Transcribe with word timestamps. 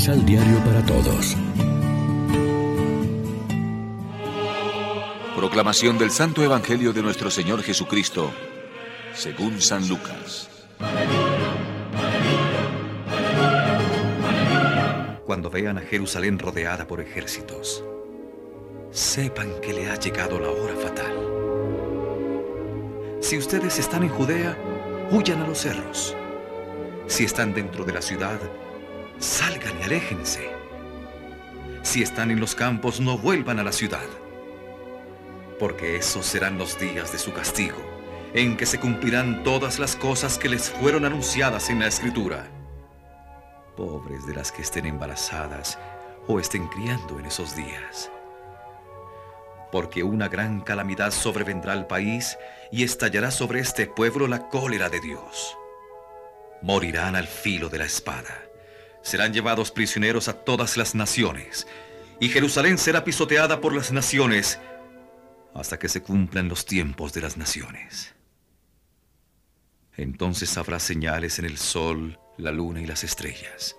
Misal 0.00 0.24
Diario 0.24 0.64
para 0.64 0.82
Todos. 0.86 1.36
Proclamación 5.36 5.98
del 5.98 6.10
Santo 6.10 6.42
Evangelio 6.42 6.94
de 6.94 7.02
nuestro 7.02 7.30
Señor 7.30 7.62
Jesucristo, 7.62 8.32
según 9.12 9.60
San 9.60 9.86
Lucas. 9.90 10.48
Cuando 15.26 15.50
vean 15.50 15.76
a 15.76 15.82
Jerusalén 15.82 16.38
rodeada 16.38 16.86
por 16.86 17.02
ejércitos, 17.02 17.84
sepan 18.90 19.60
que 19.60 19.74
le 19.74 19.90
ha 19.90 19.96
llegado 19.96 20.40
la 20.40 20.48
hora 20.48 20.76
fatal. 20.76 21.12
Si 23.20 23.36
ustedes 23.36 23.78
están 23.78 24.04
en 24.04 24.08
Judea, 24.08 24.56
huyan 25.10 25.42
a 25.42 25.46
los 25.46 25.58
cerros. 25.58 26.16
Si 27.06 27.24
están 27.24 27.52
dentro 27.52 27.84
de 27.84 27.92
la 27.92 28.00
ciudad, 28.00 28.40
salgan 29.20 29.78
y 29.78 29.82
aléjense. 29.84 30.50
Si 31.82 32.02
están 32.02 32.30
en 32.30 32.40
los 32.40 32.54
campos, 32.54 33.00
no 33.00 33.18
vuelvan 33.18 33.58
a 33.58 33.62
la 33.62 33.72
ciudad. 33.72 34.06
Porque 35.58 35.96
esos 35.96 36.26
serán 36.26 36.58
los 36.58 36.78
días 36.78 37.12
de 37.12 37.18
su 37.18 37.32
castigo, 37.32 37.78
en 38.34 38.56
que 38.56 38.66
se 38.66 38.80
cumplirán 38.80 39.44
todas 39.44 39.78
las 39.78 39.94
cosas 39.94 40.38
que 40.38 40.48
les 40.48 40.70
fueron 40.70 41.04
anunciadas 41.04 41.68
en 41.70 41.80
la 41.80 41.86
Escritura. 41.86 42.48
Pobres 43.76 44.26
de 44.26 44.34
las 44.34 44.52
que 44.52 44.62
estén 44.62 44.86
embarazadas 44.86 45.78
o 46.26 46.40
estén 46.40 46.66
criando 46.68 47.18
en 47.18 47.26
esos 47.26 47.54
días. 47.54 48.10
Porque 49.70 50.02
una 50.02 50.28
gran 50.28 50.60
calamidad 50.62 51.12
sobrevendrá 51.12 51.74
al 51.74 51.86
país 51.86 52.36
y 52.72 52.82
estallará 52.84 53.30
sobre 53.30 53.60
este 53.60 53.86
pueblo 53.86 54.26
la 54.26 54.48
cólera 54.48 54.88
de 54.88 55.00
Dios. 55.00 55.56
Morirán 56.62 57.16
al 57.16 57.26
filo 57.26 57.68
de 57.68 57.78
la 57.78 57.84
espada 57.84 58.49
serán 59.02 59.32
llevados 59.32 59.70
prisioneros 59.70 60.28
a 60.28 60.44
todas 60.44 60.76
las 60.76 60.94
naciones, 60.94 61.66
y 62.20 62.28
Jerusalén 62.28 62.78
será 62.78 63.04
pisoteada 63.04 63.60
por 63.60 63.74
las 63.74 63.92
naciones 63.92 64.58
hasta 65.54 65.78
que 65.78 65.88
se 65.88 66.02
cumplan 66.02 66.48
los 66.48 66.66
tiempos 66.66 67.12
de 67.12 67.22
las 67.22 67.36
naciones. 67.36 68.14
Entonces 69.96 70.56
habrá 70.56 70.78
señales 70.78 71.38
en 71.38 71.44
el 71.44 71.58
sol, 71.58 72.18
la 72.36 72.52
luna 72.52 72.80
y 72.80 72.86
las 72.86 73.04
estrellas. 73.04 73.76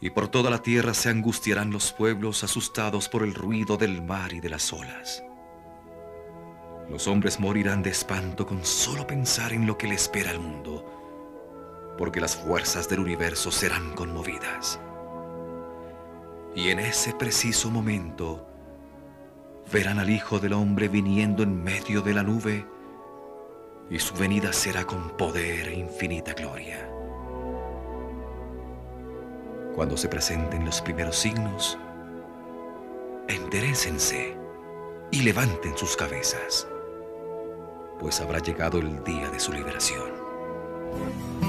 Y 0.00 0.10
por 0.10 0.28
toda 0.28 0.50
la 0.50 0.62
tierra 0.62 0.94
se 0.94 1.10
angustiarán 1.10 1.70
los 1.70 1.92
pueblos 1.92 2.44
asustados 2.44 3.08
por 3.08 3.24
el 3.24 3.34
ruido 3.34 3.76
del 3.76 4.00
mar 4.02 4.32
y 4.32 4.40
de 4.40 4.48
las 4.48 4.72
olas. 4.72 5.22
Los 6.88 7.06
hombres 7.06 7.38
morirán 7.38 7.82
de 7.82 7.90
espanto 7.90 8.46
con 8.46 8.64
solo 8.64 9.06
pensar 9.06 9.52
en 9.52 9.66
lo 9.66 9.76
que 9.76 9.88
le 9.88 9.94
espera 9.94 10.30
al 10.30 10.40
mundo 10.40 10.97
porque 11.98 12.20
las 12.20 12.36
fuerzas 12.36 12.88
del 12.88 13.00
universo 13.00 13.50
serán 13.50 13.92
conmovidas. 13.94 14.78
Y 16.54 16.70
en 16.70 16.78
ese 16.78 17.12
preciso 17.12 17.70
momento 17.70 18.46
verán 19.70 19.98
al 19.98 20.08
Hijo 20.08 20.38
del 20.38 20.54
Hombre 20.54 20.88
viniendo 20.88 21.42
en 21.42 21.62
medio 21.62 22.00
de 22.00 22.14
la 22.14 22.22
nube, 22.22 22.66
y 23.90 23.98
su 23.98 24.14
venida 24.14 24.52
será 24.52 24.84
con 24.84 25.16
poder 25.16 25.68
e 25.68 25.74
infinita 25.74 26.34
gloria. 26.34 26.88
Cuando 29.74 29.96
se 29.96 30.08
presenten 30.08 30.64
los 30.64 30.80
primeros 30.80 31.16
signos, 31.16 31.78
enderecense 33.28 34.36
y 35.10 35.22
levanten 35.22 35.76
sus 35.76 35.96
cabezas, 35.96 36.68
pues 37.98 38.20
habrá 38.20 38.38
llegado 38.38 38.78
el 38.78 39.02
día 39.04 39.30
de 39.30 39.40
su 39.40 39.52
liberación. 39.52 41.47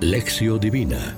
Lección 0.00 0.60
Divina 0.60 1.16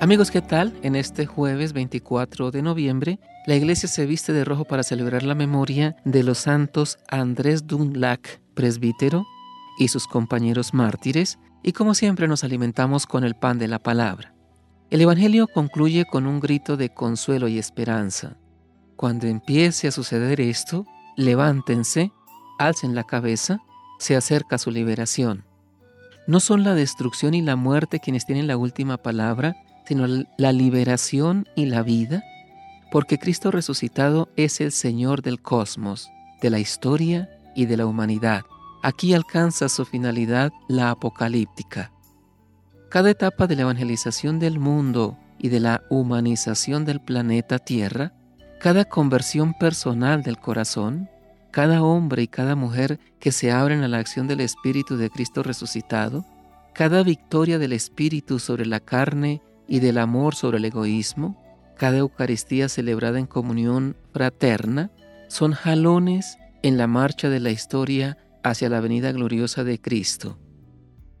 Amigos, 0.00 0.30
¿qué 0.30 0.40
tal? 0.40 0.74
En 0.82 0.96
este 0.96 1.26
jueves 1.26 1.74
24 1.74 2.50
de 2.50 2.62
noviembre, 2.62 3.20
la 3.46 3.56
iglesia 3.56 3.86
se 3.86 4.06
viste 4.06 4.32
de 4.32 4.46
rojo 4.46 4.64
para 4.64 4.82
celebrar 4.82 5.22
la 5.22 5.34
memoria 5.34 5.96
de 6.06 6.22
los 6.22 6.38
santos 6.38 6.98
Andrés 7.08 7.66
Dunlac, 7.66 8.40
presbítero, 8.54 9.26
y 9.78 9.88
sus 9.88 10.06
compañeros 10.06 10.72
mártires, 10.72 11.38
y 11.62 11.72
como 11.72 11.92
siempre 11.92 12.26
nos 12.26 12.42
alimentamos 12.42 13.04
con 13.04 13.22
el 13.22 13.34
pan 13.34 13.58
de 13.58 13.68
la 13.68 13.78
palabra. 13.78 14.32
El 14.88 15.02
Evangelio 15.02 15.46
concluye 15.46 16.06
con 16.06 16.26
un 16.26 16.40
grito 16.40 16.78
de 16.78 16.88
consuelo 16.88 17.48
y 17.48 17.58
esperanza. 17.58 18.38
Cuando 18.96 19.26
empiece 19.26 19.88
a 19.88 19.92
suceder 19.92 20.40
esto, 20.40 20.86
levántense, 21.18 22.12
alcen 22.58 22.94
la 22.94 23.04
cabeza, 23.04 23.58
se 23.98 24.16
acerca 24.16 24.56
su 24.56 24.70
liberación. 24.70 25.49
No 26.26 26.40
son 26.40 26.64
la 26.64 26.74
destrucción 26.74 27.34
y 27.34 27.42
la 27.42 27.56
muerte 27.56 28.00
quienes 28.00 28.26
tienen 28.26 28.46
la 28.46 28.56
última 28.56 28.96
palabra, 28.96 29.56
sino 29.86 30.06
la 30.36 30.52
liberación 30.52 31.48
y 31.56 31.66
la 31.66 31.82
vida, 31.82 32.22
porque 32.90 33.18
Cristo 33.18 33.50
resucitado 33.50 34.28
es 34.36 34.60
el 34.60 34.72
Señor 34.72 35.22
del 35.22 35.40
cosmos, 35.40 36.10
de 36.40 36.50
la 36.50 36.58
historia 36.58 37.28
y 37.54 37.66
de 37.66 37.76
la 37.76 37.86
humanidad. 37.86 38.42
Aquí 38.82 39.14
alcanza 39.14 39.68
su 39.68 39.84
finalidad 39.84 40.52
la 40.68 40.90
apocalíptica. 40.90 41.92
Cada 42.88 43.10
etapa 43.10 43.46
de 43.46 43.56
la 43.56 43.62
evangelización 43.62 44.38
del 44.38 44.58
mundo 44.58 45.18
y 45.38 45.48
de 45.48 45.60
la 45.60 45.82
humanización 45.90 46.84
del 46.84 47.00
planeta 47.00 47.58
Tierra, 47.58 48.12
cada 48.60 48.84
conversión 48.84 49.54
personal 49.54 50.22
del 50.22 50.38
corazón, 50.38 51.08
cada 51.50 51.82
hombre 51.82 52.22
y 52.22 52.28
cada 52.28 52.54
mujer 52.56 52.98
que 53.18 53.32
se 53.32 53.50
abren 53.50 53.82
a 53.82 53.88
la 53.88 53.98
acción 53.98 54.28
del 54.28 54.40
Espíritu 54.40 54.96
de 54.96 55.10
Cristo 55.10 55.42
resucitado, 55.42 56.24
cada 56.74 57.02
victoria 57.02 57.58
del 57.58 57.72
Espíritu 57.72 58.38
sobre 58.38 58.66
la 58.66 58.80
carne 58.80 59.42
y 59.66 59.80
del 59.80 59.98
amor 59.98 60.34
sobre 60.34 60.58
el 60.58 60.64
egoísmo, 60.64 61.42
cada 61.76 61.98
Eucaristía 61.98 62.68
celebrada 62.68 63.18
en 63.18 63.26
comunión 63.26 63.96
fraterna, 64.12 64.90
son 65.28 65.52
jalones 65.52 66.38
en 66.62 66.76
la 66.76 66.86
marcha 66.86 67.28
de 67.28 67.40
la 67.40 67.50
historia 67.50 68.18
hacia 68.42 68.68
la 68.68 68.80
venida 68.80 69.12
gloriosa 69.12 69.64
de 69.64 69.80
Cristo. 69.80 70.38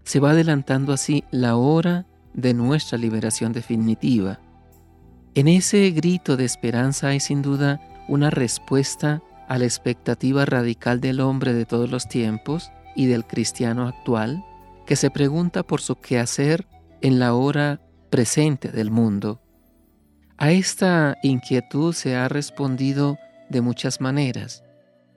Se 0.04 0.20
va 0.20 0.30
adelantando 0.30 0.92
así 0.92 1.24
la 1.30 1.56
hora 1.56 2.06
de 2.34 2.54
nuestra 2.54 2.98
liberación 2.98 3.52
definitiva. 3.52 4.40
En 5.34 5.48
ese 5.48 5.90
grito 5.90 6.36
de 6.36 6.44
esperanza 6.44 7.08
hay 7.08 7.20
sin 7.20 7.42
duda 7.42 7.80
una 8.08 8.30
respuesta 8.30 9.22
a 9.50 9.58
la 9.58 9.64
expectativa 9.64 10.44
radical 10.44 11.00
del 11.00 11.18
hombre 11.18 11.52
de 11.52 11.66
todos 11.66 11.90
los 11.90 12.06
tiempos 12.06 12.70
y 12.94 13.06
del 13.06 13.26
cristiano 13.26 13.88
actual, 13.88 14.44
que 14.86 14.94
se 14.94 15.10
pregunta 15.10 15.64
por 15.64 15.80
su 15.80 15.96
quehacer 15.96 16.68
en 17.00 17.18
la 17.18 17.34
hora 17.34 17.80
presente 18.10 18.68
del 18.70 18.92
mundo. 18.92 19.42
A 20.38 20.52
esta 20.52 21.16
inquietud 21.24 21.92
se 21.94 22.14
ha 22.14 22.28
respondido 22.28 23.18
de 23.48 23.60
muchas 23.60 24.00
maneras, 24.00 24.62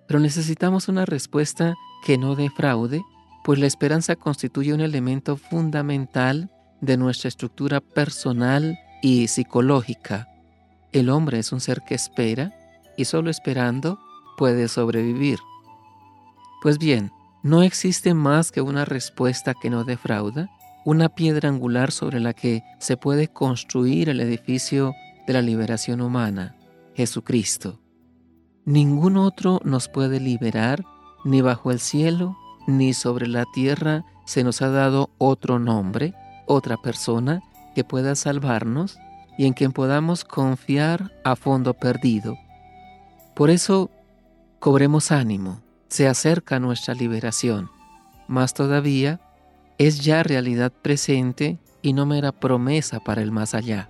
pero 0.07 0.19
necesitamos 0.19 0.87
una 0.87 1.05
respuesta 1.05 1.75
que 2.03 2.17
no 2.17 2.35
defraude, 2.35 3.03
pues 3.43 3.59
la 3.59 3.67
esperanza 3.67 4.15
constituye 4.15 4.73
un 4.73 4.81
elemento 4.81 5.37
fundamental 5.37 6.49
de 6.81 6.97
nuestra 6.97 7.27
estructura 7.27 7.81
personal 7.81 8.79
y 9.03 9.27
psicológica. 9.27 10.27
El 10.91 11.11
hombre 11.11 11.37
es 11.37 11.51
un 11.51 11.61
ser 11.61 11.83
que 11.83 11.93
espera 11.93 12.51
y 12.97 13.05
solo 13.05 13.29
esperando 13.29 13.99
puede 14.37 14.67
sobrevivir. 14.67 15.39
Pues 16.61 16.77
bien, 16.77 17.11
no 17.43 17.61
existe 17.61 18.13
más 18.13 18.51
que 18.51 18.61
una 18.61 18.85
respuesta 18.85 19.53
que 19.53 19.69
no 19.69 19.83
defrauda, 19.83 20.49
una 20.85 21.09
piedra 21.09 21.49
angular 21.49 21.91
sobre 21.91 22.19
la 22.19 22.33
que 22.33 22.63
se 22.79 22.97
puede 22.97 23.27
construir 23.27 24.09
el 24.09 24.19
edificio 24.21 24.93
de 25.27 25.33
la 25.33 25.41
liberación 25.41 26.01
humana, 26.01 26.55
Jesucristo. 26.95 27.79
Ningún 28.65 29.17
otro 29.17 29.59
nos 29.63 29.89
puede 29.89 30.19
liberar, 30.19 30.85
ni 31.25 31.41
bajo 31.41 31.71
el 31.71 31.79
cielo, 31.79 32.37
ni 32.67 32.93
sobre 32.93 33.27
la 33.27 33.45
tierra 33.53 34.05
se 34.25 34.43
nos 34.43 34.61
ha 34.61 34.69
dado 34.69 35.09
otro 35.17 35.59
nombre, 35.59 36.13
otra 36.47 36.77
persona 36.77 37.41
que 37.75 37.83
pueda 37.83 38.15
salvarnos 38.15 38.97
y 39.37 39.45
en 39.45 39.53
quien 39.53 39.73
podamos 39.73 40.23
confiar 40.23 41.11
a 41.23 41.35
fondo 41.35 41.73
perdido. 41.73 42.37
Por 43.35 43.49
eso 43.49 43.89
Cobremos 44.63 45.11
ánimo, 45.11 45.61
se 45.89 46.07
acerca 46.07 46.57
nuestra 46.57 46.93
liberación. 46.93 47.69
Más 48.29 48.53
todavía, 48.53 49.19
es 49.77 49.99
ya 49.99 50.23
realidad 50.23 50.71
presente 50.71 51.59
y 51.81 51.91
no 51.91 52.05
mera 52.05 52.31
promesa 52.31 53.01
para 53.01 53.21
el 53.21 53.33
más 53.33 53.55
allá. 53.55 53.89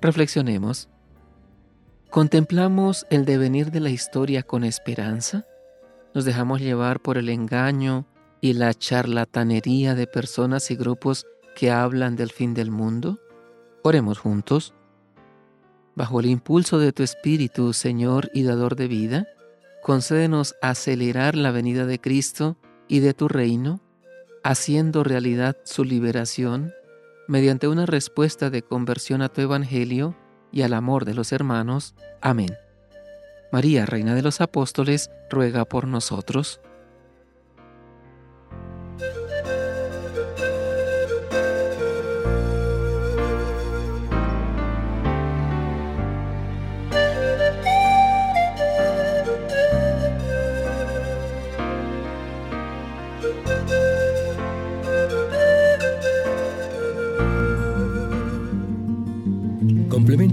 Reflexionemos. 0.00 0.88
¿Contemplamos 2.08 3.04
el 3.10 3.24
devenir 3.24 3.72
de 3.72 3.80
la 3.80 3.90
historia 3.90 4.44
con 4.44 4.62
esperanza? 4.62 5.44
¿Nos 6.14 6.24
dejamos 6.24 6.60
llevar 6.60 7.00
por 7.00 7.18
el 7.18 7.28
engaño 7.28 8.06
y 8.40 8.52
la 8.52 8.72
charlatanería 8.74 9.96
de 9.96 10.06
personas 10.06 10.70
y 10.70 10.76
grupos 10.76 11.26
que 11.56 11.72
hablan 11.72 12.14
del 12.14 12.30
fin 12.30 12.54
del 12.54 12.70
mundo? 12.70 13.18
Oremos 13.82 14.20
juntos. 14.20 14.72
Bajo 15.96 16.20
el 16.20 16.26
impulso 16.26 16.78
de 16.78 16.92
tu 16.92 17.02
Espíritu, 17.02 17.72
Señor 17.72 18.30
y 18.32 18.44
Dador 18.44 18.76
de 18.76 18.86
vida, 18.86 19.26
concédenos 19.82 20.54
acelerar 20.62 21.34
la 21.34 21.50
venida 21.50 21.86
de 21.86 22.00
Cristo 22.00 22.56
y 22.88 23.00
de 23.00 23.14
tu 23.14 23.28
reino, 23.28 23.80
haciendo 24.42 25.04
realidad 25.04 25.56
su 25.64 25.84
liberación 25.84 26.72
mediante 27.28 27.68
una 27.68 27.86
respuesta 27.86 28.50
de 28.50 28.62
conversión 28.62 29.22
a 29.22 29.28
tu 29.28 29.40
Evangelio 29.40 30.16
y 30.50 30.62
al 30.62 30.74
amor 30.74 31.04
de 31.04 31.14
los 31.14 31.32
hermanos. 31.32 31.94
Amén. 32.20 32.56
María, 33.52 33.86
Reina 33.86 34.14
de 34.14 34.22
los 34.22 34.40
Apóstoles, 34.40 35.10
ruega 35.30 35.64
por 35.64 35.86
nosotros. 35.86 36.60